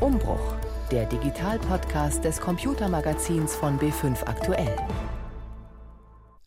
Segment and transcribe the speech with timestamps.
[0.00, 0.54] Umbruch,
[0.90, 4.76] der Digital-Podcast des Computermagazins von B5 Aktuell.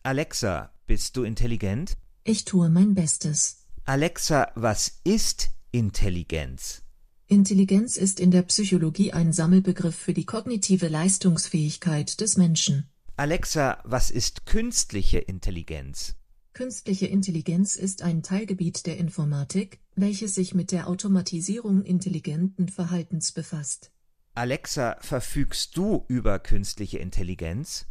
[0.04, 1.96] Alexa, bist du intelligent?
[2.22, 3.66] Ich tue mein Bestes.
[3.84, 6.82] Alexa, was ist Intelligenz?
[7.26, 12.88] Intelligenz ist in der Psychologie ein Sammelbegriff für die kognitive Leistungsfähigkeit des Menschen.
[13.16, 16.14] Alexa, was ist künstliche Intelligenz?
[16.52, 23.92] Künstliche Intelligenz ist ein Teilgebiet der Informatik, welches sich mit der Automatisierung intelligenten Verhaltens befasst.
[24.34, 27.86] Alexa, verfügst du über künstliche Intelligenz?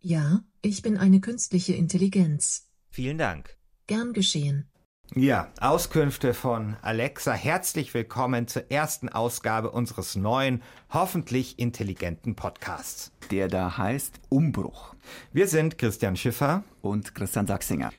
[0.00, 2.68] Ja, ich bin eine künstliche Intelligenz.
[2.88, 3.56] Vielen Dank.
[3.86, 4.68] Gern geschehen.
[5.14, 7.32] Ja, Auskünfte von Alexa.
[7.34, 13.12] Herzlich willkommen zur ersten Ausgabe unseres neuen, hoffentlich intelligenten Podcasts.
[13.30, 14.94] Der da heißt Umbruch.
[15.32, 17.92] Wir sind Christian Schiffer und Christian Sachsinger.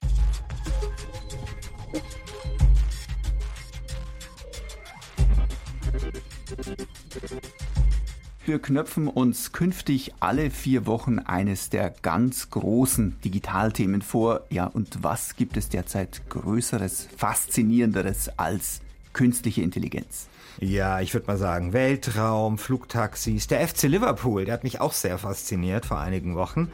[8.45, 14.42] Wir knöpfen uns künftig alle vier Wochen eines der ganz großen Digitalthemen vor.
[14.52, 18.81] Ja, und was gibt es derzeit Größeres, Faszinierenderes als
[19.16, 20.27] künstliche Intelligenz?
[20.59, 25.17] Ja, ich würde mal sagen, Weltraum, Flugtaxis, der FC Liverpool, der hat mich auch sehr
[25.17, 26.72] fasziniert vor einigen Wochen.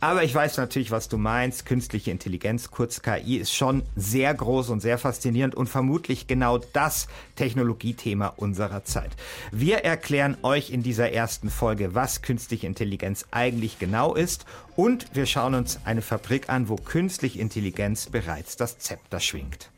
[0.00, 1.66] Aber ich weiß natürlich, was du meinst.
[1.66, 7.08] Künstliche Intelligenz, kurz KI, ist schon sehr groß und sehr faszinierend und vermutlich genau das
[7.36, 9.10] Technologiethema unserer Zeit.
[9.52, 15.26] Wir erklären euch in dieser ersten Folge, was künstliche Intelligenz eigentlich genau ist und wir
[15.26, 19.70] schauen uns eine Fabrik an, wo künstliche Intelligenz bereits das Zepter schwingt.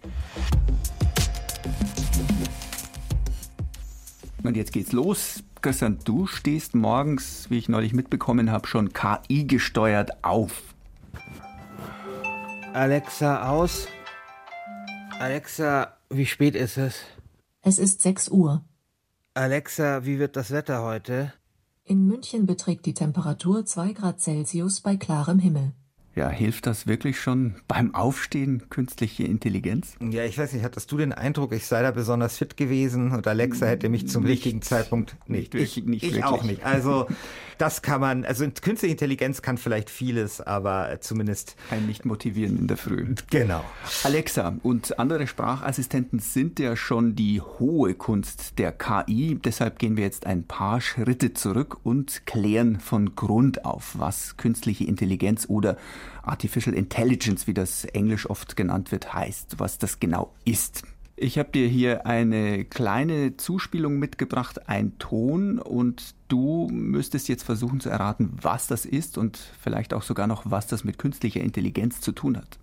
[4.43, 5.43] Und jetzt geht's los.
[5.61, 10.63] Christian, du stehst morgens, wie ich neulich mitbekommen habe, schon KI gesteuert auf.
[12.73, 13.89] Alexa aus.
[15.19, 17.05] Alexa, wie spät ist es?
[17.63, 18.65] Es ist 6 Uhr.
[19.35, 21.33] Alexa, wie wird das Wetter heute?
[21.85, 25.73] In München beträgt die Temperatur 2 Grad Celsius bei klarem Himmel.
[26.17, 29.95] Ja, hilft das wirklich schon beim Aufstehen künstliche Intelligenz?
[30.01, 33.27] Ja, ich weiß nicht, hattest du den Eindruck, ich sei da besonders fit gewesen und
[33.27, 35.55] Alexa hätte mich zum nicht, richtigen Zeitpunkt nicht.
[35.55, 36.25] Ich, nicht ich wirklich.
[36.25, 36.65] auch nicht.
[36.65, 37.07] Also
[37.59, 42.67] das kann man, also künstliche Intelligenz kann vielleicht vieles, aber zumindest ein nicht motivieren in
[42.67, 43.15] der Früh.
[43.31, 43.63] Genau.
[44.03, 49.39] Alexa und andere Sprachassistenten sind ja schon die hohe Kunst der KI.
[49.45, 54.85] Deshalb gehen wir jetzt ein paar Schritte zurück und klären von Grund auf, was künstliche
[54.85, 55.77] Intelligenz oder
[56.23, 60.83] Artificial Intelligence, wie das Englisch oft genannt wird, heißt, was das genau ist.
[61.23, 67.81] Ich habe dir hier eine kleine Zuspielung mitgebracht, ein Ton, und du müsstest jetzt versuchen
[67.81, 72.01] zu erraten, was das ist und vielleicht auch sogar noch, was das mit künstlicher Intelligenz
[72.01, 72.59] zu tun hat.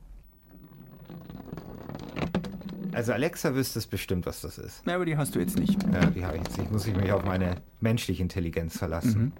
[2.94, 4.82] Also Alexa wüsste es bestimmt, was das ist.
[4.88, 5.78] Ja, aber die hast du jetzt nicht.
[5.94, 6.72] Ja, die habe ich jetzt nicht.
[6.72, 9.34] Muss ich mich auf meine menschliche Intelligenz verlassen.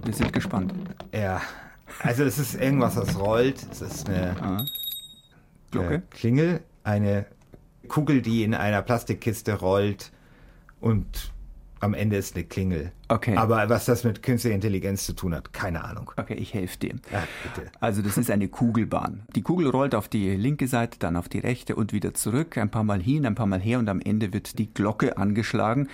[0.00, 0.06] Mhm.
[0.06, 0.72] Wir sind gespannt.
[1.12, 1.42] Ja,
[2.00, 3.66] also es ist irgendwas, das rollt.
[3.70, 4.64] Es ist eine ah.
[5.70, 5.94] Glocke.
[5.94, 7.26] Äh, Klingel, eine
[7.88, 10.12] Kugel, die in einer Plastikkiste rollt
[10.80, 11.32] und
[11.82, 12.92] am Ende ist eine Klingel.
[13.08, 13.36] Okay.
[13.36, 16.12] Aber was das mit künstlicher Intelligenz zu tun hat, keine Ahnung.
[16.16, 16.94] Okay, ich helfe dir.
[17.10, 17.72] Ja, bitte.
[17.80, 19.22] Also das ist eine Kugelbahn.
[19.34, 22.70] Die Kugel rollt auf die linke Seite, dann auf die rechte und wieder zurück, ein
[22.70, 25.88] paar Mal hin, ein paar Mal her und am Ende wird die Glocke angeschlagen.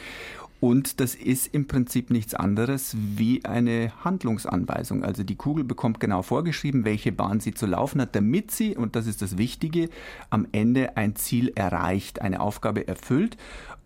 [0.60, 5.04] Und das ist im Prinzip nichts anderes wie eine Handlungsanweisung.
[5.04, 8.96] Also die Kugel bekommt genau vorgeschrieben, welche Bahn sie zu laufen hat, damit sie, und
[8.96, 9.88] das ist das Wichtige,
[10.30, 13.36] am Ende ein Ziel erreicht, eine Aufgabe erfüllt.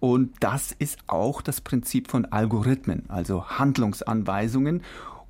[0.01, 4.83] Und das ist auch das Prinzip von Algorithmen, also Handlungsanweisungen.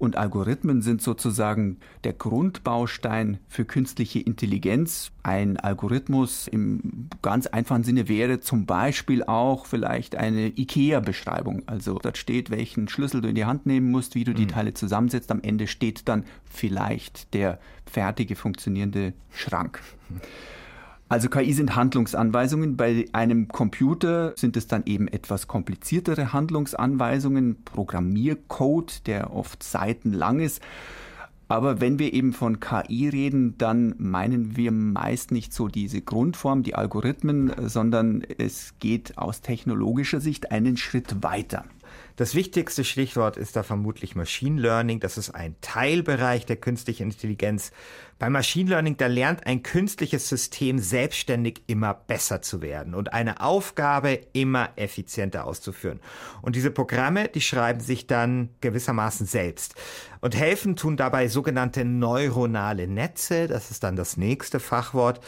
[0.03, 5.13] Und Algorithmen sind sozusagen der Grundbaustein für künstliche Intelligenz.
[5.23, 11.63] Ein Algorithmus im ganz einfachen Sinne wäre zum Beispiel auch vielleicht eine IKEA-Beschreibung.
[11.67, 14.75] Also dort steht, welchen Schlüssel du in die Hand nehmen musst, wie du die Teile
[14.75, 15.31] zusammensetzt.
[15.31, 19.81] Am Ende steht dann vielleicht der fertige funktionierende Schrank.
[21.13, 22.79] Also KI sind Handlungsanweisungen.
[22.79, 30.63] Bei einem Computer sind es dann eben etwas kompliziertere Handlungsanweisungen, Programmiercode, der oft seitenlang ist.
[31.49, 36.63] Aber wenn wir eben von KI reden, dann meinen wir meist nicht so diese Grundform,
[36.63, 41.67] die Algorithmen, sondern es geht aus technologischer Sicht einen Schritt weiter.
[42.23, 45.01] Das wichtigste Stichwort ist da vermutlich Machine Learning.
[45.01, 47.73] Das ist ein Teilbereich der künstlichen Intelligenz.
[48.21, 53.41] Bei Machine Learning, da lernt ein künstliches System selbstständig immer besser zu werden und eine
[53.41, 55.99] Aufgabe immer effizienter auszuführen.
[56.43, 59.75] Und diese Programme, die schreiben sich dann gewissermaßen selbst.
[60.21, 63.49] Und helfen tun dabei sogenannte neuronale Netze.
[63.49, 65.19] Das ist dann das nächste Fachwort.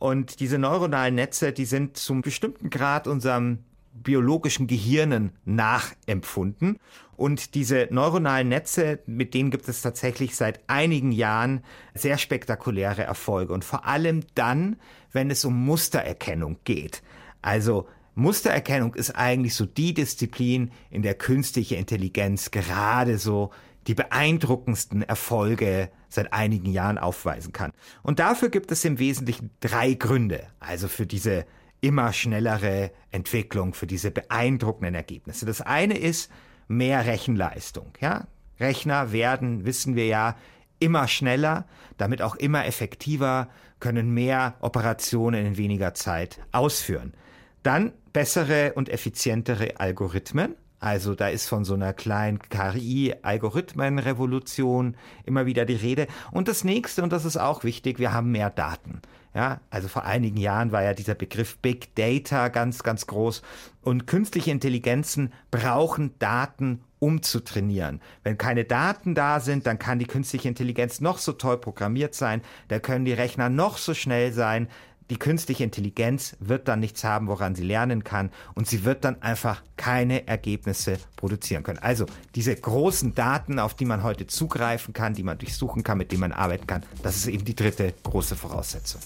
[0.00, 3.60] Und diese neuronalen Netze, die sind zum bestimmten Grad unserem
[3.92, 6.78] biologischen Gehirnen nachempfunden.
[7.16, 11.62] Und diese neuronalen Netze, mit denen gibt es tatsächlich seit einigen Jahren
[11.94, 13.52] sehr spektakuläre Erfolge.
[13.52, 14.76] Und vor allem dann,
[15.12, 17.02] wenn es um Mustererkennung geht.
[17.42, 23.50] Also Mustererkennung ist eigentlich so die Disziplin, in der künstliche Intelligenz gerade so
[23.86, 27.72] die beeindruckendsten Erfolge seit einigen Jahren aufweisen kann.
[28.02, 31.46] Und dafür gibt es im Wesentlichen drei Gründe, also für diese
[31.80, 35.46] immer schnellere Entwicklung, für diese beeindruckenden Ergebnisse.
[35.46, 36.30] Das eine ist
[36.68, 37.92] mehr Rechenleistung.
[38.00, 38.26] Ja?
[38.58, 40.36] Rechner werden, wissen wir ja,
[40.78, 41.66] immer schneller,
[41.98, 43.48] damit auch immer effektiver,
[43.80, 47.14] können mehr Operationen in weniger Zeit ausführen.
[47.62, 50.56] Dann bessere und effizientere Algorithmen.
[50.78, 56.06] Also da ist von so einer kleinen KI-Algorithmenrevolution immer wieder die Rede.
[56.30, 59.02] Und das nächste, und das ist auch wichtig, wir haben mehr Daten.
[59.32, 63.42] Ja, also vor einigen Jahren war ja dieser Begriff Big Data ganz, ganz groß.
[63.80, 68.00] Und künstliche Intelligenzen brauchen Daten, um zu trainieren.
[68.24, 72.42] Wenn keine Daten da sind, dann kann die künstliche Intelligenz noch so toll programmiert sein,
[72.68, 74.68] da können die Rechner noch so schnell sein,
[75.10, 79.20] die künstliche Intelligenz wird dann nichts haben, woran sie lernen kann und sie wird dann
[79.20, 81.80] einfach keine Ergebnisse produzieren können.
[81.80, 86.12] Also diese großen Daten, auf die man heute zugreifen kann, die man durchsuchen kann, mit
[86.12, 89.00] denen man arbeiten kann, das ist eben die dritte große Voraussetzung.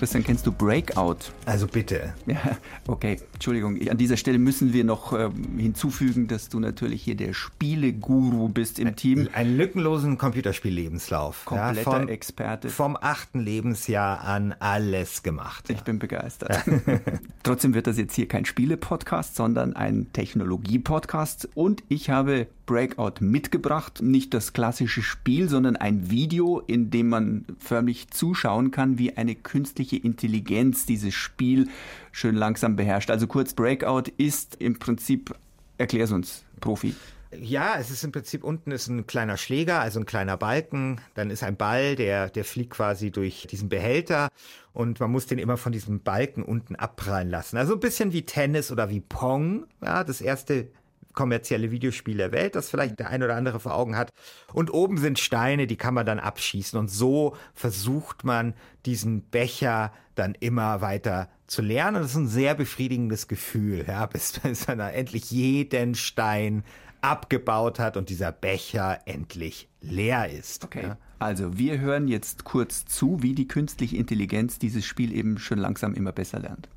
[0.00, 1.16] Christian, kennst du Breakout?
[1.44, 2.14] Also bitte.
[2.24, 2.56] Ja,
[2.88, 3.78] okay, Entschuldigung.
[3.86, 8.78] An dieser Stelle müssen wir noch äh, hinzufügen, dass du natürlich hier der Spieleguru bist
[8.78, 9.28] im Team.
[9.34, 11.44] Einen lückenlosen Computerspiellebenslauf.
[11.44, 12.70] Kompletter ja, vom, Experte.
[12.70, 15.68] Vom achten Lebensjahr an alles gemacht.
[15.68, 15.74] Ja.
[15.74, 16.64] Ich bin begeistert.
[17.42, 21.46] Trotzdem wird das jetzt hier kein Spiele-Podcast, sondern ein Technologie-Podcast.
[21.52, 24.00] Und ich habe Breakout mitgebracht.
[24.00, 29.34] Nicht das klassische Spiel, sondern ein Video, in dem man förmlich zuschauen kann, wie eine
[29.34, 31.68] künstliche Intelligenz dieses Spiel
[32.12, 33.10] schön langsam beherrscht.
[33.10, 35.34] Also kurz, Breakout ist im Prinzip,
[35.78, 36.94] erklär's uns, Profi.
[37.36, 41.00] Ja, es ist im Prinzip unten ist ein kleiner Schläger, also ein kleiner Balken.
[41.14, 44.28] Dann ist ein Ball, der, der fliegt quasi durch diesen Behälter
[44.72, 47.56] und man muss den immer von diesem Balken unten abprallen lassen.
[47.56, 49.66] Also ein bisschen wie Tennis oder wie Pong.
[49.82, 50.68] Ja, das erste
[51.12, 54.10] kommerzielle Videospiel der Welt, das vielleicht der ein oder andere vor Augen hat.
[54.52, 56.78] Und oben sind Steine, die kann man dann abschießen.
[56.78, 58.54] Und so versucht man,
[58.86, 61.96] diesen Becher dann immer weiter zu lernen.
[61.96, 66.64] Und das ist ein sehr befriedigendes Gefühl, ja, bis, bis man da endlich jeden Stein
[67.02, 70.64] abgebaut hat und dieser Becher endlich leer ist.
[70.64, 70.82] Okay.
[70.82, 70.98] Ja.
[71.18, 75.94] Also wir hören jetzt kurz zu, wie die künstliche Intelligenz dieses Spiel eben schon langsam
[75.94, 76.68] immer besser lernt.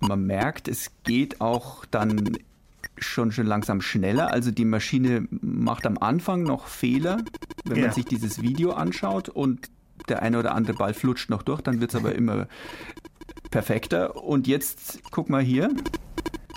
[0.00, 2.38] Man merkt, es geht auch dann
[2.98, 4.32] schon schon langsam schneller.
[4.32, 7.22] Also die Maschine macht am Anfang noch Fehler,
[7.64, 7.84] wenn ja.
[7.86, 9.70] man sich dieses Video anschaut und
[10.08, 12.46] der eine oder andere Ball flutscht noch durch, dann wird es aber immer
[13.50, 14.16] perfekter.
[14.22, 15.70] Und jetzt guck mal hier.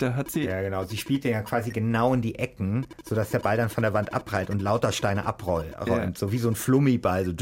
[0.00, 0.44] Da hat sie.
[0.44, 0.84] Ja, genau.
[0.84, 4.12] Sie spielt ja quasi genau in die Ecken, sodass der Ball dann von der Wand
[4.12, 5.74] abprallt und lauter Steine abräumt.
[5.86, 6.10] Ja.
[6.14, 7.24] So wie so ein Flummiball.
[7.26, 7.34] So.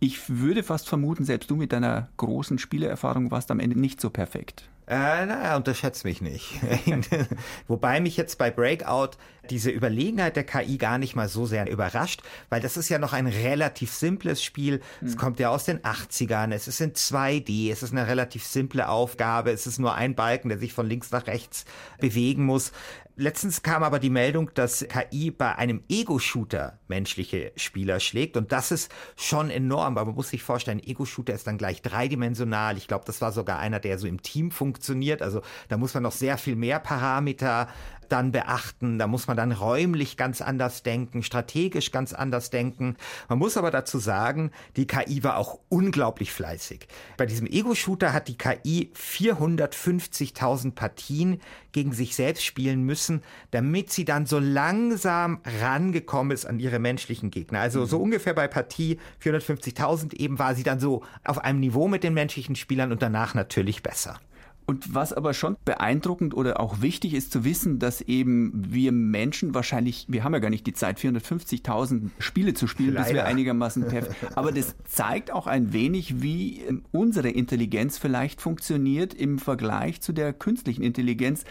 [0.00, 4.10] Ich würde fast vermuten, selbst du mit deiner großen Spielerfahrung warst am Ende nicht so
[4.10, 4.68] perfekt.
[4.88, 6.60] Äh, naja, unterschätzt mich nicht.
[7.66, 9.16] Wobei mich jetzt bei Breakout
[9.50, 13.12] diese Überlegenheit der KI gar nicht mal so sehr überrascht, weil das ist ja noch
[13.12, 14.80] ein relativ simples Spiel.
[15.00, 15.06] Mhm.
[15.06, 15.18] Es hm.
[15.18, 19.50] kommt ja aus den 80ern, es ist in 2D, es ist eine relativ simple Aufgabe,
[19.50, 21.64] es ist nur ein Balken, der sich von links nach rechts
[21.98, 22.70] bewegen muss.
[23.18, 28.36] Letztens kam aber die Meldung, dass KI bei einem Ego-Shooter menschliche Spieler schlägt.
[28.36, 32.76] Und das ist schon enorm, aber man muss sich vorstellen, Ego-Shooter ist dann gleich dreidimensional.
[32.76, 35.22] Ich glaube, das war sogar einer, der so im Team funktioniert.
[35.22, 37.68] Also da muss man noch sehr viel mehr Parameter
[38.08, 38.98] dann beachten.
[38.98, 42.96] Da muss man dann räumlich ganz anders denken, strategisch ganz anders denken.
[43.28, 46.88] Man muss aber dazu sagen, die KI war auch unglaublich fleißig.
[47.16, 51.40] Bei diesem Ego-Shooter hat die KI 450.000 Partien
[51.72, 57.30] gegen sich selbst spielen müssen, damit sie dann so langsam rangekommen ist an ihre menschlichen
[57.30, 57.60] Gegner.
[57.60, 58.04] Also so mhm.
[58.04, 62.56] ungefähr bei Partie 450.000 eben war sie dann so auf einem Niveau mit den menschlichen
[62.56, 64.18] Spielern und danach natürlich besser.
[64.66, 69.54] Und was aber schon beeindruckend oder auch wichtig ist zu wissen, dass eben wir Menschen
[69.54, 73.04] wahrscheinlich, wir haben ja gar nicht die Zeit, 450.000 Spiele zu spielen, Leider.
[73.04, 74.36] bis wir einigermaßen perfekt.
[74.36, 80.12] Aber das zeigt auch ein wenig, wie ähm, unsere Intelligenz vielleicht funktioniert im Vergleich zu
[80.12, 81.44] der künstlichen Intelligenz.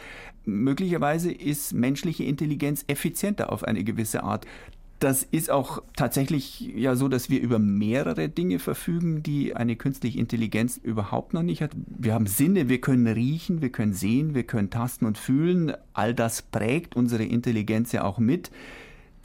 [0.43, 4.45] Möglicherweise ist menschliche Intelligenz effizienter auf eine gewisse Art.
[4.99, 10.19] Das ist auch tatsächlich ja so, dass wir über mehrere Dinge verfügen, die eine künstliche
[10.19, 11.71] Intelligenz überhaupt noch nicht hat.
[11.75, 15.73] Wir haben Sinne, wir können riechen, wir können sehen, wir können tasten und fühlen.
[15.93, 18.51] All das prägt unsere Intelligenz ja auch mit.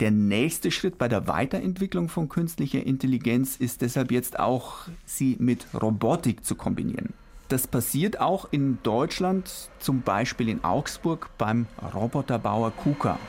[0.01, 5.67] Der nächste Schritt bei der Weiterentwicklung von künstlicher Intelligenz ist deshalb jetzt auch, sie mit
[5.79, 7.13] Robotik zu kombinieren.
[7.47, 13.19] Das passiert auch in Deutschland, zum Beispiel in Augsburg beim Roboterbauer KUKA.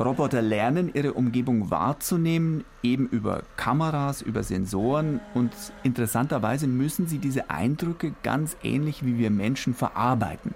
[0.00, 5.52] Roboter lernen, ihre Umgebung wahrzunehmen, eben über Kameras, über Sensoren und
[5.82, 10.54] interessanterweise müssen sie diese Eindrücke ganz ähnlich wie wir Menschen verarbeiten.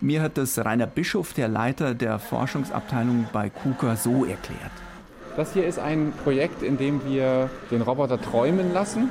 [0.00, 4.72] Mir hat das Rainer Bischof, der Leiter der Forschungsabteilung bei KUKA, so erklärt.
[5.36, 9.10] Das hier ist ein Projekt, in dem wir den Roboter träumen lassen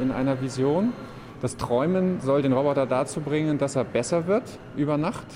[0.00, 0.94] in einer Vision.
[1.42, 4.44] Das Träumen soll den Roboter dazu bringen, dass er besser wird
[4.76, 5.26] über Nacht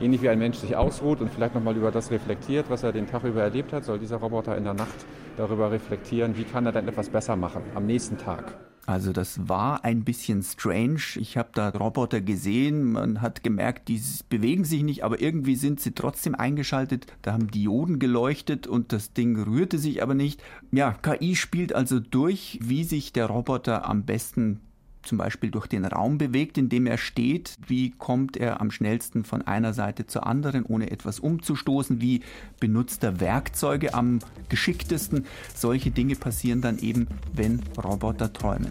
[0.00, 3.06] ähnlich wie ein Mensch sich ausruht und vielleicht nochmal über das reflektiert, was er den
[3.06, 6.72] Tag über erlebt hat, soll dieser Roboter in der Nacht darüber reflektieren, wie kann er
[6.72, 8.56] dann etwas besser machen am nächsten Tag.
[8.86, 11.00] Also das war ein bisschen strange.
[11.16, 15.80] Ich habe da Roboter gesehen, man hat gemerkt, die bewegen sich nicht, aber irgendwie sind
[15.80, 17.06] sie trotzdem eingeschaltet.
[17.22, 20.42] Da haben Dioden geleuchtet und das Ding rührte sich aber nicht.
[20.70, 24.60] Ja, KI spielt also durch, wie sich der Roboter am besten
[25.04, 27.56] zum Beispiel durch den Raum bewegt, in dem er steht.
[27.66, 32.00] Wie kommt er am schnellsten von einer Seite zur anderen, ohne etwas umzustoßen?
[32.00, 32.20] Wie
[32.60, 34.18] benutzt er Werkzeuge am
[34.48, 35.26] geschicktesten?
[35.54, 38.70] Solche Dinge passieren dann eben, wenn Roboter träumen.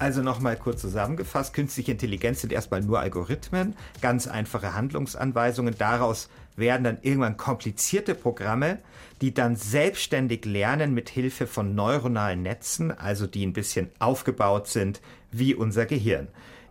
[0.00, 5.74] Also nochmal kurz zusammengefasst, künstliche Intelligenz sind erstmal nur Algorithmen, ganz einfache Handlungsanweisungen.
[5.76, 8.78] Daraus werden dann irgendwann komplizierte Programme,
[9.20, 15.02] die dann selbstständig lernen mit Hilfe von neuronalen Netzen, also die ein bisschen aufgebaut sind
[15.32, 16.28] wie unser Gehirn.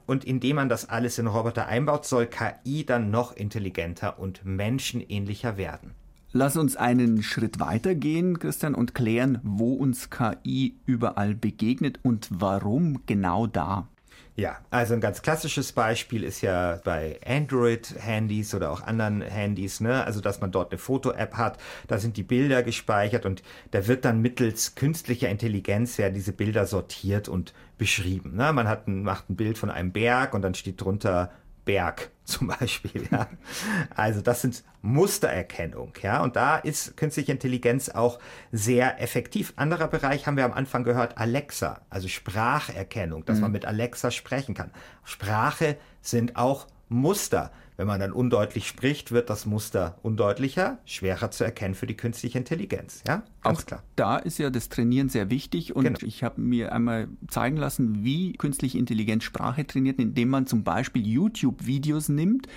[0.07, 5.55] Und indem man das alles in Roboter einbaut, soll KI dann noch intelligenter und menschenähnlicher
[5.55, 5.93] werden.
[6.31, 12.27] Lass uns einen Schritt weiter gehen, Christian, und klären, wo uns KI überall begegnet und
[12.29, 13.87] warum genau da.
[14.35, 20.05] Ja, also ein ganz klassisches Beispiel ist ja bei Android-Handys oder auch anderen Handys, ne?
[20.05, 21.57] also dass man dort eine Foto-App hat,
[21.87, 26.67] da sind die Bilder gespeichert und da wird dann mittels künstlicher Intelligenz ja diese Bilder
[26.67, 28.35] sortiert und beschrieben.
[28.35, 28.53] Ne?
[28.53, 31.31] Man hat ein, macht ein Bild von einem Berg und dann steht drunter
[31.69, 33.07] Berg zum Beispiel.
[33.11, 33.27] Ja.
[33.95, 38.17] Also das sind Mustererkennung, ja, und da ist künstliche Intelligenz auch
[38.51, 39.53] sehr effektiv.
[39.55, 43.41] Anderer Bereich haben wir am Anfang gehört, Alexa, also Spracherkennung, dass mhm.
[43.43, 44.71] man mit Alexa sprechen kann.
[45.03, 47.51] Sprache sind auch Muster.
[47.79, 52.37] Wenn man dann undeutlich spricht, wird das Muster undeutlicher, schwerer zu erkennen für die künstliche
[52.37, 53.01] Intelligenz.
[53.07, 53.83] Ja, ganz Auch klar.
[53.95, 55.99] Da ist ja das Trainieren sehr wichtig und genau.
[56.01, 61.07] ich habe mir einmal zeigen lassen, wie künstliche Intelligenz Sprache trainiert, indem man zum Beispiel
[61.07, 62.47] YouTube-Videos nimmt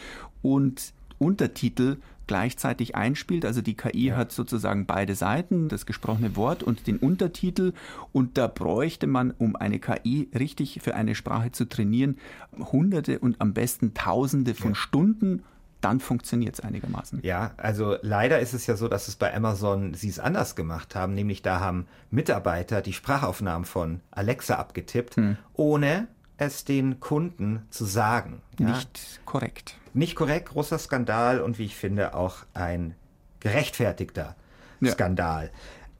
[0.43, 1.99] und Untertitel
[2.33, 3.45] gleichzeitig einspielt.
[3.45, 4.17] Also die KI ja.
[4.17, 7.75] hat sozusagen beide Seiten, das gesprochene Wort und den Untertitel.
[8.11, 12.17] Und da bräuchte man, um eine KI richtig für eine Sprache zu trainieren,
[12.57, 14.77] hunderte und am besten tausende von ja.
[14.77, 15.43] Stunden
[15.83, 17.21] dann funktioniert es einigermaßen.
[17.25, 20.95] Ja, also leider ist es ja so, dass es bei Amazon sie es anders gemacht
[20.95, 25.37] haben, nämlich da haben Mitarbeiter die Sprachaufnahmen von Alexa abgetippt, hm.
[25.55, 28.43] ohne es den Kunden zu sagen.
[28.61, 28.69] Ja?
[28.69, 29.75] Nicht korrekt.
[29.95, 32.95] Nicht korrekt, großer Skandal und wie ich finde auch ein
[33.41, 34.37] gerechtfertigter
[34.81, 34.93] ja.
[34.93, 35.51] Skandal.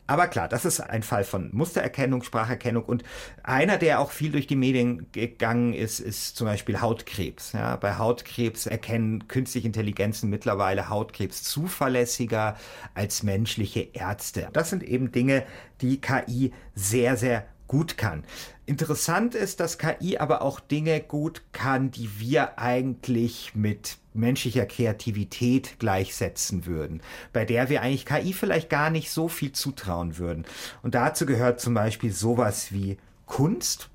[0.07, 3.05] Aber klar, das ist ein Fall von Mustererkennung, Spracherkennung und
[3.45, 7.53] einer, der auch viel durch die Medien gegangen ist, ist zum Beispiel Hautkrebs.
[7.53, 12.57] Ja, bei Hautkrebs erkennen künstliche Intelligenzen mittlerweile Hautkrebs zuverlässiger
[12.95, 14.49] als menschliche Ärzte.
[14.53, 15.45] Das sind eben Dinge,
[15.81, 18.25] die KI sehr, sehr gut kann.
[18.67, 25.79] Interessant ist, dass KI aber auch Dinge gut kann, die wir eigentlich mit menschlicher Kreativität
[25.79, 27.03] gleichsetzen würden,
[27.33, 30.45] bei der wir eigentlich KI vielleicht gar nicht so viel zutrauen würden.
[30.83, 33.89] Und dazu gehört zum Beispiel sowas wie Kunst.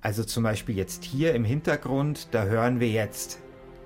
[0.00, 3.38] Also zum Beispiel jetzt hier im Hintergrund, da hören wir jetzt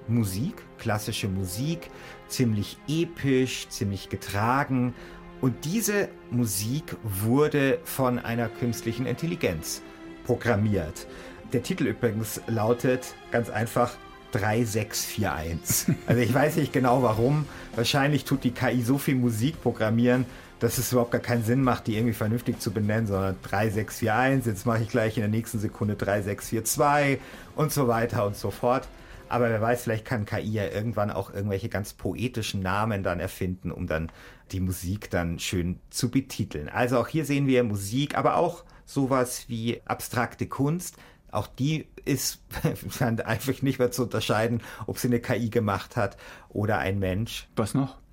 [0.07, 1.91] Musik, klassische Musik,
[2.29, 4.95] ziemlich episch, ziemlich getragen,
[5.45, 9.83] und diese Musik wurde von einer künstlichen Intelligenz
[10.25, 11.07] programmiert.
[11.53, 13.93] Der Titel übrigens lautet ganz einfach
[14.33, 15.97] 3641.
[16.07, 17.45] Also ich weiß nicht genau warum.
[17.77, 20.25] Wahrscheinlich tut die KI so viel Musik programmieren,
[20.61, 24.65] dass es überhaupt gar keinen Sinn macht, die irgendwie vernünftig zu benennen, sondern 3641, jetzt
[24.65, 27.19] mache ich gleich in der nächsten Sekunde 3642
[27.55, 28.89] und so weiter und so fort.
[29.29, 33.73] Aber wer weiß, vielleicht kann KI ja irgendwann auch irgendwelche ganz poetischen Namen dann erfinden,
[33.73, 34.11] um dann
[34.53, 36.69] die Musik dann schön zu betiteln.
[36.69, 40.97] Also auch hier sehen wir Musik, aber auch sowas wie abstrakte Kunst.
[41.31, 42.43] Auch die ist
[43.25, 46.17] einfach nicht mehr zu unterscheiden, ob sie eine KI gemacht hat
[46.49, 47.49] oder ein Mensch.
[47.57, 48.04] Was noch?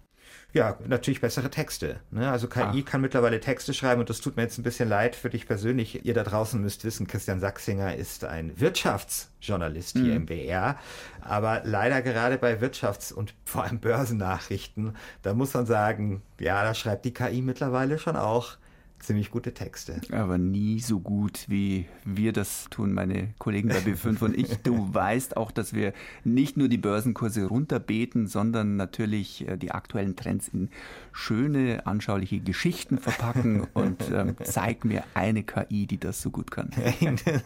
[0.53, 2.01] Ja, natürlich bessere Texte.
[2.11, 2.29] Ne?
[2.29, 2.85] Also KI Ach.
[2.85, 6.03] kann mittlerweile Texte schreiben und das tut mir jetzt ein bisschen leid für dich persönlich.
[6.05, 10.15] Ihr da draußen müsst wissen, Christian Sachsinger ist ein Wirtschaftsjournalist hier mhm.
[10.15, 10.77] im BR,
[11.21, 16.73] aber leider gerade bei Wirtschafts- und vor allem Börsennachrichten, da muss man sagen, ja, da
[16.73, 18.57] schreibt die KI mittlerweile schon auch
[19.01, 19.99] ziemlich gute Texte.
[20.11, 24.57] Aber nie so gut, wie wir das tun, meine Kollegen bei B5 und ich.
[24.57, 25.93] Du weißt auch, dass wir
[26.23, 30.69] nicht nur die Börsenkurse runterbeten, sondern natürlich äh, die aktuellen Trends in
[31.11, 36.71] schöne, anschauliche Geschichten verpacken und ähm, zeig mir eine KI, die das so gut kann.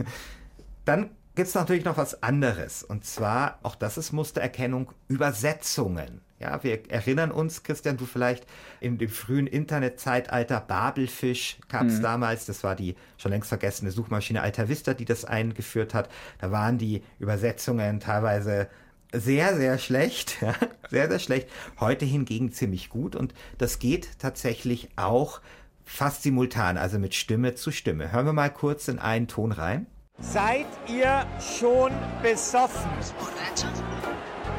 [0.86, 2.84] Dann gibt es natürlich noch was anderes.
[2.84, 6.22] Und zwar, auch das ist Mustererkennung, Übersetzungen.
[6.46, 8.46] Ja, wir erinnern uns, Christian, du vielleicht,
[8.80, 12.04] in dem frühen Internetzeitalter Babelfisch gab es mhm.
[12.04, 16.08] damals, das war die schon längst vergessene Suchmaschine Alta Vista, die das eingeführt hat.
[16.40, 18.68] Da waren die Übersetzungen teilweise
[19.12, 20.54] sehr, sehr schlecht, ja,
[20.92, 21.50] sehr, sehr schlecht.
[21.80, 25.42] Heute hingegen ziemlich gut und das geht tatsächlich auch
[25.84, 28.12] fast simultan, also mit Stimme zu Stimme.
[28.12, 29.88] Hören wir mal kurz in einen Ton rein.
[30.20, 32.92] Seid ihr schon besoffen?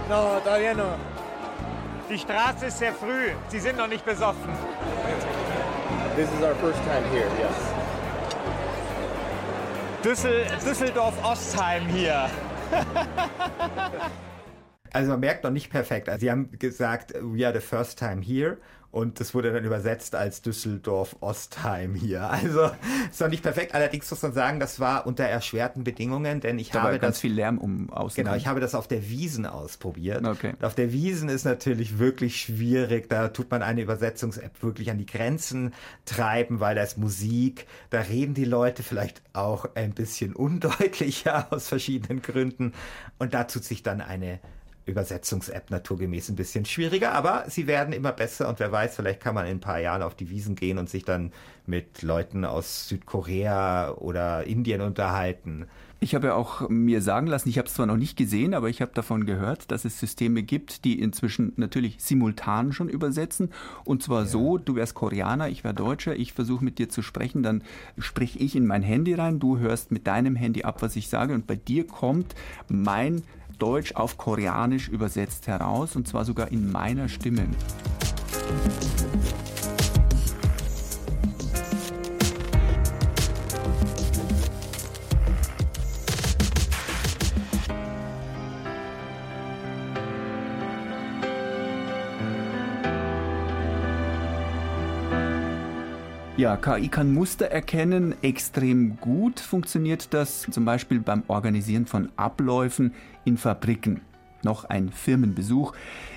[0.09, 1.16] No, todavía no.
[2.09, 3.31] Die Straße ist sehr früh.
[3.49, 4.53] Sie sind noch nicht besoffen.
[6.15, 7.57] This is our first time here, yes.
[10.05, 12.31] Düssel Düsseldorf-Ostheim hier.
[14.93, 16.09] also man merkt noch nicht perfekt.
[16.09, 18.59] Also sie haben gesagt, we are the first time here
[18.97, 22.31] und das wurde dann übersetzt als Düsseldorf-Ostheim hier.
[22.31, 22.71] Also
[23.11, 23.75] ist noch nicht perfekt.
[23.75, 27.35] Allerdings muss man sagen, das war unter erschwerten Bedingungen, denn ich da habe ganz viel
[27.35, 28.25] Lärm um außen.
[28.25, 30.27] Genau, ich habe das auf der Wiesen ausprobiert.
[30.27, 30.55] Okay.
[30.63, 33.11] auf der Wiesen ist natürlich wirklich schwierig.
[33.11, 35.75] Da tut man eine Übersetzungs-App wirklich an die Grenzen
[36.07, 37.67] treiben, weil da ist Musik.
[37.91, 42.73] Da reden die Leute vielleicht auch ein bisschen undeutlicher aus verschiedenen Gründen.
[43.19, 44.41] Und da tut sich dann eine
[44.87, 49.35] Übersetzungs-App naturgemäß ein bisschen schwieriger, aber sie werden immer besser und wer weiß, vielleicht kann
[49.35, 51.33] man in ein paar Jahren auf die Wiesen gehen und sich dann
[51.67, 55.67] mit Leuten aus Südkorea oder Indien unterhalten.
[55.99, 58.69] Ich habe ja auch mir sagen lassen, ich habe es zwar noch nicht gesehen, aber
[58.69, 63.51] ich habe davon gehört, dass es Systeme gibt, die inzwischen natürlich simultan schon übersetzen.
[63.85, 64.27] Und zwar ja.
[64.27, 67.63] so, du wärst Koreaner, ich wäre Deutscher, ich versuche mit dir zu sprechen, dann
[67.99, 71.33] sprich ich in mein Handy rein, du hörst mit deinem Handy ab, was ich sage
[71.33, 72.35] und bei dir kommt
[72.69, 73.23] mein
[73.59, 77.47] Deutsch auf Koreanisch übersetzt heraus und zwar sogar in meiner Stimme.
[96.47, 98.15] Ja, KI kann Muster erkennen.
[98.23, 104.03] Extrem gut funktioniert das zum Beispiel beim Organisieren von Abläufen in Fabriken.
[104.45, 105.73] Noch ein Firmenbesuch.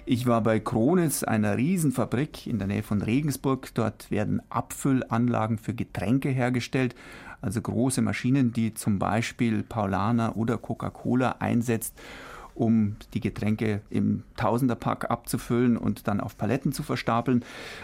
[0.06, 3.74] Ich war bei Kronitz, einer Riesenfabrik in der Nähe von Regensburg.
[3.74, 6.94] Dort werden Abfüllanlagen für Getränke hergestellt,
[7.42, 12.00] also große Maschinen, die zum Beispiel Paulaner oder Coca-Cola einsetzt
[12.60, 17.44] um die Getränke im Tausenderpack abzufüllen und dann auf Paletten zu verstapeln.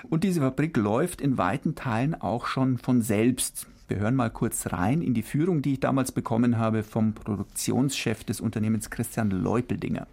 [0.10, 3.68] Und diese Fabrik läuft in weiten Teilen auch schon von selbst.
[3.88, 8.24] Wir hören mal kurz rein in die Führung, die ich damals bekommen habe vom Produktionschef
[8.24, 10.08] des Unternehmens Christian Leupeldinger.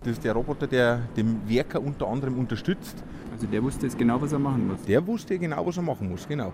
[0.00, 2.96] Das ist der Roboter, der den Werker unter anderem unterstützt.
[3.32, 4.82] Also der wusste jetzt genau, was er machen muss.
[4.82, 6.52] Der wusste genau, was er machen muss, genau.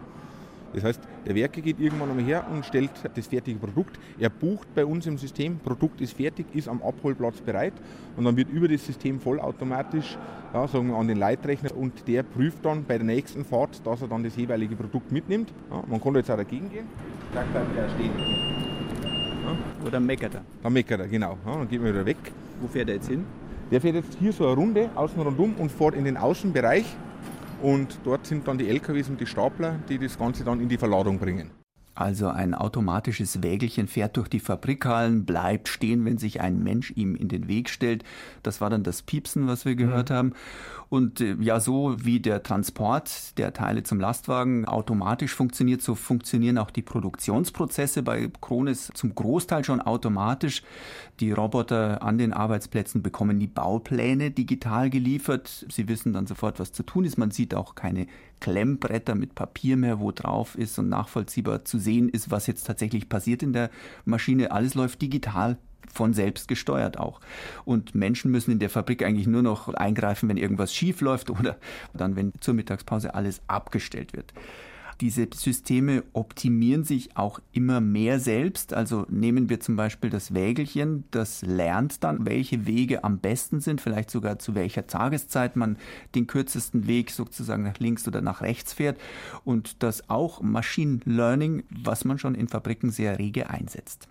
[0.75, 3.99] Das heißt, der Werker geht irgendwann einmal her und stellt das fertige Produkt.
[4.19, 7.75] Er bucht bei uns im System, Produkt ist fertig, ist am Abholplatz bereit
[8.17, 10.19] und dann wird über das System vollautomatisch
[10.55, 14.03] ja, sagen wir, an den Leitrechner und der prüft dann bei der nächsten Fahrt, dass
[14.03, 15.53] er dann das jeweilige Produkt mitnimmt.
[15.71, 16.87] Ja, man kann jetzt auch dagegen gehen.
[17.35, 18.13] Sagt dann wieder stehen.
[19.45, 19.87] Ja.
[19.87, 20.43] Oder meckert er?
[20.63, 21.37] Dann meckert er, genau.
[21.45, 22.17] Ja, dann geht man wieder weg.
[22.61, 23.25] Wo fährt er jetzt hin?
[23.71, 26.85] Der fährt jetzt hier so eine Runde außen rundum und fährt in den Außenbereich
[27.65, 30.77] und dort sind dann die LKWs und die Stapler, die das Ganze dann in die
[30.77, 31.51] Verladung bringen.
[31.95, 37.15] Also ein automatisches Wägelchen fährt durch die Fabrikhallen, bleibt stehen, wenn sich ein Mensch ihm
[37.15, 38.03] in den Weg stellt.
[38.43, 40.15] Das war dann das Piepsen, was wir gehört mhm.
[40.15, 40.33] haben.
[40.89, 46.59] Und äh, ja, so wie der Transport der Teile zum Lastwagen automatisch funktioniert, so funktionieren
[46.59, 50.63] auch die Produktionsprozesse bei Kronis zum Großteil schon automatisch.
[51.21, 55.67] Die Roboter an den Arbeitsplätzen bekommen die Baupläne digital geliefert.
[55.69, 57.19] Sie wissen dann sofort, was zu tun ist.
[57.19, 58.07] Man sieht auch keine
[58.45, 63.09] Klemmbretter mit Papier mehr, wo drauf ist und nachvollziehbar zu sehen ist, was jetzt tatsächlich
[63.09, 63.71] passiert in der
[64.05, 64.51] Maschine.
[64.51, 65.57] Alles läuft digital
[65.91, 67.23] von selbst gesteuert auch.
[67.65, 71.57] Und Menschen müssen in der Fabrik eigentlich nur noch eingreifen, wenn irgendwas schief läuft oder
[71.95, 74.35] dann, wenn zur Mittagspause alles abgestellt wird.
[75.01, 78.73] Diese Systeme optimieren sich auch immer mehr selbst.
[78.75, 83.81] Also nehmen wir zum Beispiel das Wägelchen, das lernt dann, welche Wege am besten sind,
[83.81, 85.77] vielleicht sogar zu welcher Tageszeit man
[86.15, 88.99] den kürzesten Weg sozusagen nach links oder nach rechts fährt.
[89.45, 94.09] Und das auch Machine Learning, was man schon in Fabriken sehr rege einsetzt.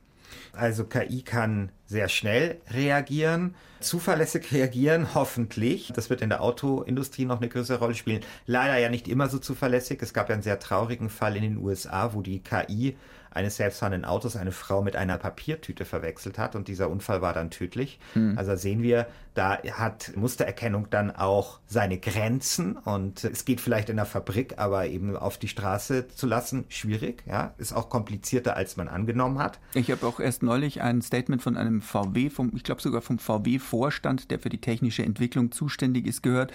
[0.54, 5.92] Also KI kann sehr schnell reagieren, zuverlässig reagieren, hoffentlich.
[5.96, 8.22] Das wird in der Autoindustrie noch eine größere Rolle spielen.
[8.46, 10.02] Leider ja nicht immer so zuverlässig.
[10.02, 12.96] Es gab ja einen sehr traurigen Fall in den USA, wo die KI
[13.34, 17.50] eines selbstfahrenden Autos eine Frau mit einer Papiertüte verwechselt hat und dieser Unfall war dann
[17.50, 18.00] tödlich.
[18.16, 18.38] Mhm.
[18.38, 23.96] Also sehen wir, da hat Mustererkennung dann auch seine Grenzen und es geht vielleicht in
[23.96, 28.78] der Fabrik, aber eben auf die Straße zu lassen, schwierig, ja, ist auch komplizierter, als
[28.78, 29.60] man angenommen hat.
[29.74, 33.18] Ich habe auch erst neulich ein Statement von einem VW, vom, ich glaube sogar vom
[33.18, 36.52] VW-Vorstand, der für die technische Entwicklung zuständig ist, gehört,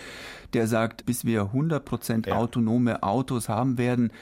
[0.53, 2.37] der sagt, bis wir 100 Prozent ja.
[2.37, 4.12] autonome Autos haben werden,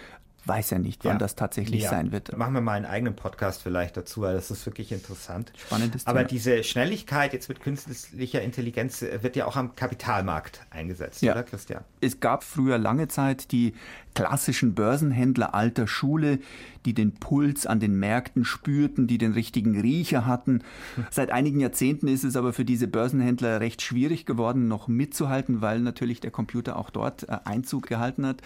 [0.46, 1.18] weiß ja nicht, wann ja.
[1.18, 1.90] das tatsächlich ja.
[1.90, 2.36] sein wird.
[2.36, 5.52] Machen wir mal einen eigenen Podcast vielleicht dazu, weil das ist wirklich interessant.
[5.56, 6.10] Spannendes Thema.
[6.18, 11.32] Aber diese Schnelligkeit jetzt mit künstlicher Intelligenz wird ja auch am Kapitalmarkt eingesetzt, ja.
[11.32, 11.82] oder Christian?
[12.00, 13.74] Es gab früher lange Zeit die
[14.14, 16.38] klassischen Börsenhändler alter Schule,
[16.86, 20.62] die den Puls an den Märkten spürten, die den richtigen Riecher hatten.
[21.10, 25.80] Seit einigen Jahrzehnten ist es aber für diese Börsenhändler recht schwierig geworden, noch mitzuhalten, weil
[25.80, 28.42] natürlich der Computer auch dort äh, Einzug gehalten hat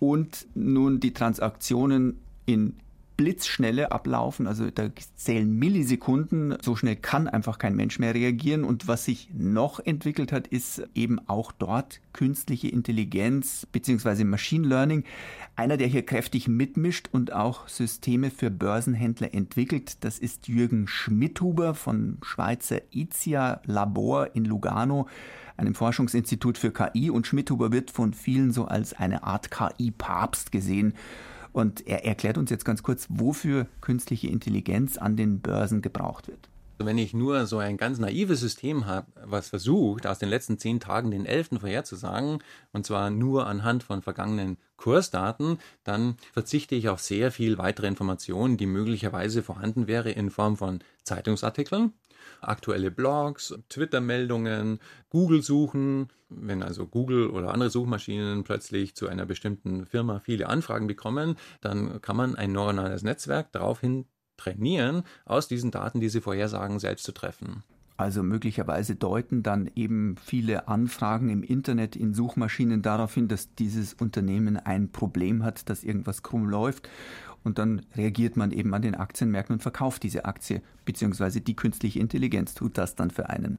[0.00, 2.74] und nun die Transaktionen in
[3.20, 8.88] Blitzschnelle ablaufen, also da zählen Millisekunden, so schnell kann einfach kein Mensch mehr reagieren und
[8.88, 14.24] was sich noch entwickelt hat, ist eben auch dort künstliche Intelligenz bzw.
[14.24, 15.04] Machine Learning.
[15.54, 21.74] Einer, der hier kräftig mitmischt und auch Systeme für Börsenhändler entwickelt, das ist Jürgen Schmidhuber
[21.74, 25.08] von Schweizer IZIA Labor in Lugano
[25.58, 30.94] einem Forschungsinstitut für KI und Schmidhuber wird von vielen so als eine Art KI-Papst gesehen.
[31.52, 36.48] Und er erklärt uns jetzt ganz kurz, wofür künstliche Intelligenz an den Börsen gebraucht wird.
[36.82, 40.80] Wenn ich nur so ein ganz naives System habe, was versucht, aus den letzten zehn
[40.80, 42.38] Tagen den elften vorherzusagen,
[42.72, 48.56] und zwar nur anhand von vergangenen Kursdaten, dann verzichte ich auf sehr viel weitere Informationen,
[48.56, 51.92] die möglicherweise vorhanden wäre in Form von Zeitungsartikeln,
[52.40, 54.78] aktuelle Blogs, Twitter-Meldungen,
[55.10, 56.08] Google-Suchen.
[56.28, 62.00] Wenn also Google oder andere Suchmaschinen plötzlich zu einer bestimmten Firma viele Anfragen bekommen, dann
[62.00, 64.06] kann man ein neuronales Netzwerk daraufhin
[64.36, 67.62] trainieren, aus diesen Daten diese Vorhersagen selbst zu treffen.
[68.00, 73.92] Also möglicherweise deuten dann eben viele Anfragen im Internet in Suchmaschinen darauf hin, dass dieses
[73.92, 76.88] Unternehmen ein Problem hat, dass irgendwas krumm läuft
[77.44, 82.00] und dann reagiert man eben an den Aktienmärkten und verkauft diese Aktie, beziehungsweise die künstliche
[82.00, 83.58] Intelligenz tut das dann für einen.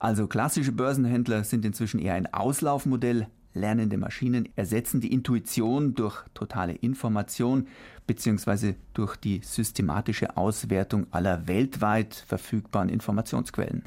[0.00, 3.28] Also klassische Börsenhändler sind inzwischen eher ein Auslaufmodell.
[3.54, 7.66] Lernende Maschinen ersetzen die Intuition durch totale Information
[8.06, 13.82] beziehungsweise durch die systematische Auswertung aller weltweit verfügbaren Informationsquellen.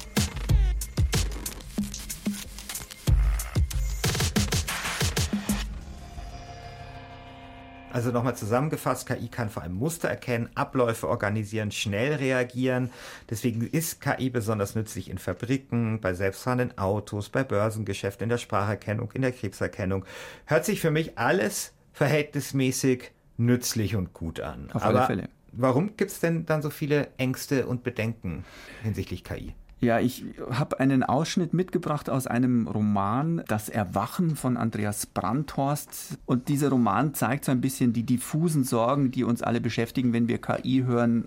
[7.94, 12.90] Also nochmal zusammengefasst, KI kann vor allem Muster erkennen, Abläufe organisieren, schnell reagieren.
[13.30, 19.12] Deswegen ist KI besonders nützlich in Fabriken, bei selbstfahrenden Autos, bei Börsengeschäften, in der Spracherkennung,
[19.12, 20.04] in der Krebserkennung.
[20.46, 24.72] Hört sich für mich alles verhältnismäßig nützlich und gut an.
[24.72, 25.28] Auf alle Fälle.
[25.52, 28.44] Warum gibt es denn dann so viele Ängste und Bedenken
[28.82, 29.54] hinsichtlich KI?
[29.80, 36.18] Ja, ich habe einen Ausschnitt mitgebracht aus einem Roman, Das Erwachen von Andreas Brandhorst.
[36.24, 40.28] Und dieser Roman zeigt so ein bisschen die diffusen Sorgen, die uns alle beschäftigen, wenn
[40.28, 41.26] wir KI hören.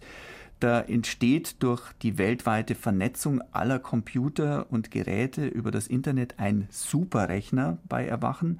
[0.59, 7.77] Da entsteht durch die weltweite Vernetzung aller Computer und Geräte über das Internet ein Superrechner
[7.87, 8.59] bei Erwachen.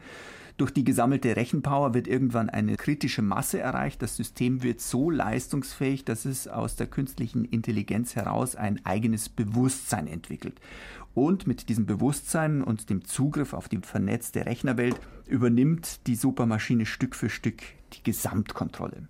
[0.58, 4.02] Durch die gesammelte Rechenpower wird irgendwann eine kritische Masse erreicht.
[4.02, 10.08] Das System wird so leistungsfähig, dass es aus der künstlichen Intelligenz heraus ein eigenes Bewusstsein
[10.08, 10.60] entwickelt.
[11.14, 17.16] Und mit diesem Bewusstsein und dem Zugriff auf die vernetzte Rechnerwelt übernimmt die Supermaschine Stück
[17.16, 17.62] für Stück
[17.94, 19.08] die Gesamtkontrolle.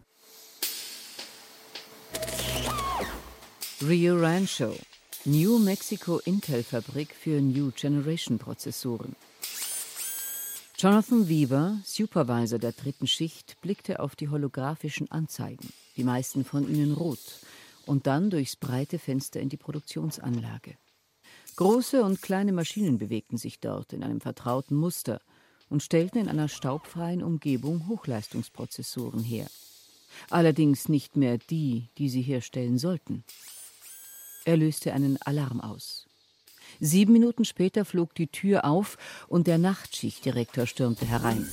[3.87, 4.75] Rio Rancho,
[5.23, 9.15] New Mexico Intel-Fabrik für New Generation Prozessoren.
[10.79, 16.93] Jonathan Weaver, Supervisor der dritten Schicht, blickte auf die holographischen Anzeigen, die meisten von ihnen
[16.93, 17.17] rot,
[17.87, 20.77] und dann durchs breite Fenster in die Produktionsanlage.
[21.55, 25.19] Große und kleine Maschinen bewegten sich dort in einem vertrauten Muster
[25.67, 29.47] und stellten in einer staubfreien Umgebung Hochleistungsprozessoren her.
[30.29, 33.23] Allerdings nicht mehr die, die sie herstellen sollten.
[34.45, 36.06] Er löste einen Alarm aus.
[36.79, 41.47] Sieben Minuten später flog die Tür auf und der Nachtschichtdirektor stürmte herein.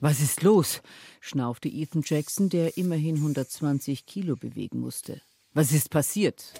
[0.00, 0.82] Was ist los?
[1.20, 5.20] schnaufte Ethan Jackson, der immerhin 120 Kilo bewegen musste.
[5.54, 6.52] Was ist passiert?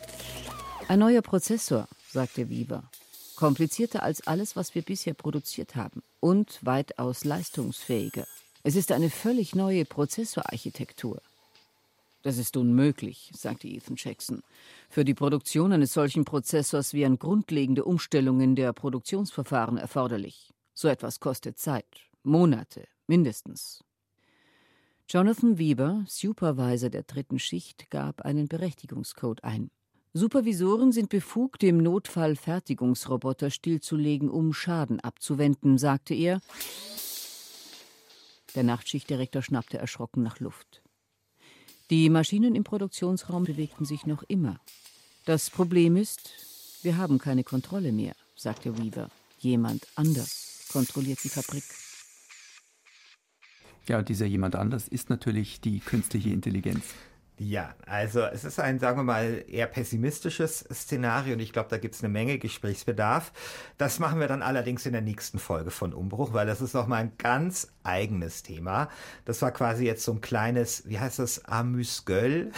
[0.88, 2.88] Ein neuer Prozessor, sagte Weaver.
[3.35, 8.27] Komplizierter als alles, was wir bisher produziert haben und weitaus leistungsfähiger.
[8.62, 11.20] Es ist eine völlig neue Prozessorarchitektur.
[12.22, 14.42] Das ist unmöglich, sagte Ethan Jackson.
[14.88, 20.50] Für die Produktion eines solchen Prozessors wären grundlegende Umstellungen der Produktionsverfahren erforderlich.
[20.72, 23.85] So etwas kostet Zeit, Monate mindestens.
[25.08, 29.70] Jonathan Weber, Supervisor der dritten Schicht, gab einen Berechtigungscode ein.
[30.14, 36.40] Supervisoren sind befugt, dem Notfall Fertigungsroboter stillzulegen, um Schaden abzuwenden, sagte er.
[38.54, 40.82] Der Nachtschichtdirektor schnappte erschrocken nach Luft.
[41.90, 44.61] Die Maschinen im Produktionsraum bewegten sich noch immer.
[45.25, 46.31] Das Problem ist,
[46.83, 49.09] wir haben keine Kontrolle mehr, sagte Weaver.
[49.38, 51.64] Jemand anders kontrolliert die Fabrik.
[53.88, 56.85] Ja, dieser jemand anders ist natürlich die künstliche Intelligenz.
[57.44, 61.78] Ja, also es ist ein, sagen wir mal, eher pessimistisches Szenario und ich glaube, da
[61.78, 63.33] gibt es eine Menge Gesprächsbedarf.
[63.78, 67.00] Das machen wir dann allerdings in der nächsten Folge von Umbruch, weil das ist nochmal
[67.00, 68.88] ein ganz eigenes Thema.
[69.24, 72.52] Das war quasi jetzt so ein kleines, wie heißt das, Amüsgöl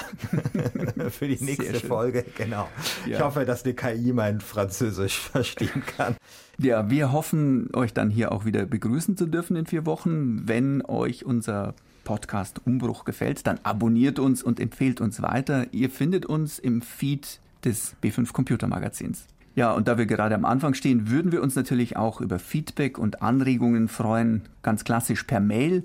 [1.08, 2.26] für die nächste Folge.
[2.36, 2.68] Genau.
[3.06, 3.16] Ja.
[3.16, 6.14] Ich hoffe, dass eine KI mein Französisch verstehen kann.
[6.58, 10.84] Ja, wir hoffen, euch dann hier auch wieder begrüßen zu dürfen in vier Wochen, wenn
[10.84, 15.66] euch unser Podcast Umbruch gefällt, dann abonniert uns und empfehlt uns weiter.
[15.72, 19.26] Ihr findet uns im Feed des B5 Computer Magazins.
[19.56, 22.98] Ja, und da wir gerade am Anfang stehen, würden wir uns natürlich auch über Feedback
[22.98, 25.84] und Anregungen freuen, ganz klassisch per Mail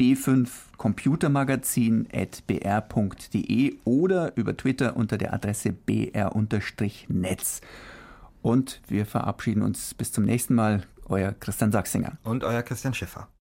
[0.00, 7.60] b5 computermagazin at br.de oder über Twitter unter der Adresse br-netz.
[8.40, 10.84] Und wir verabschieden uns bis zum nächsten Mal.
[11.04, 12.16] Euer Christian Sachsinger.
[12.22, 13.28] Und euer Christian Schiffer.